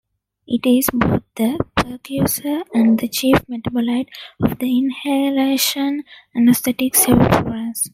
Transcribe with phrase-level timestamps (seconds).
[0.47, 4.09] It is both the precursor and the chief metabolite
[4.41, 6.03] of the inhalation
[6.35, 7.75] anesthetic sevoflurane.